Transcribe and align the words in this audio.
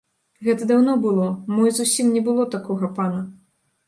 Гэта 0.45 0.67
даўно 0.69 0.95
было, 1.03 1.27
мо 1.55 1.67
і 1.71 1.73
зусім 1.79 2.07
не 2.15 2.23
было 2.31 2.47
такога 2.57 2.89
пана. 2.97 3.21